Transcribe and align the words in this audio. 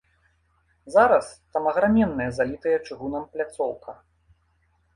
Зараз 0.95 1.27
там 1.57 1.67
аграменная 1.73 2.27
залітая 2.39 2.75
чыгунам 2.87 3.31
пляцоўка. 3.37 3.99